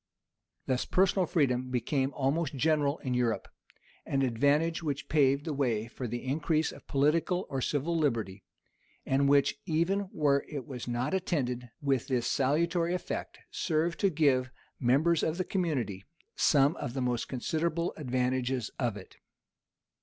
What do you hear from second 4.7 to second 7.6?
which paved the way for the increase of political